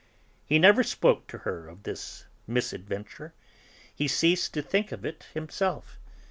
He 0.47 0.57
never 0.57 0.81
spoke 0.81 1.27
to 1.27 1.37
her 1.37 1.67
of 1.67 1.83
this 1.83 2.25
misadventure, 2.47 3.35
he 3.93 4.07
ceased 4.07 4.57
even 4.57 4.63
to 4.63 4.67
think 4.71 4.91
of 4.91 5.05
it 5.05 5.27
himself. 5.35 5.99